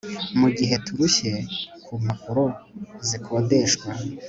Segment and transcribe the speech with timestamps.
[0.39, 1.31] mugihe turushye
[1.85, 2.43] ku mpapuro
[3.07, 3.89] zikodeshwa